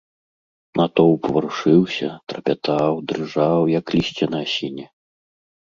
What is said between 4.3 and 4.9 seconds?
на асіне.